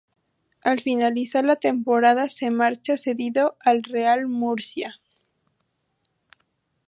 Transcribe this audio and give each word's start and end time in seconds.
Al 0.63 0.79
finalizar 0.79 1.45
la 1.45 1.57
temporada 1.57 2.27
se 2.27 2.49
marcha 2.49 2.97
cedido 2.97 3.55
al 3.63 3.83
Real 3.83 4.25
Murcia. 4.27 4.99